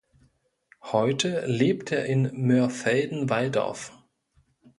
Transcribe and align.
Heute 0.81 1.45
lebt 1.45 1.91
er 1.91 2.07
in 2.07 2.31
Mörfelden-Walldorf. 2.47 3.91